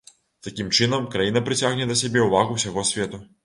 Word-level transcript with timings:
Такім 0.47 0.71
чынам, 0.77 1.05
краіна 1.17 1.45
прыцягне 1.51 1.89
да 1.95 2.01
сябе 2.03 2.27
ўвагу 2.27 2.61
ўсяго 2.61 2.89
свету. 2.95 3.25